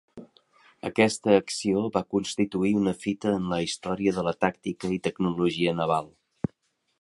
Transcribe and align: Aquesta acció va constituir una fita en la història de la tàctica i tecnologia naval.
Aquesta 0.87 1.35
acció 1.41 1.83
va 1.97 2.01
constituir 2.15 2.71
una 2.79 2.93
fita 3.03 3.35
en 3.41 3.45
la 3.53 3.59
història 3.67 4.15
de 4.17 4.25
la 4.29 4.35
tàctica 4.47 4.91
i 4.97 4.99
tecnologia 5.11 5.77
naval. 5.83 6.11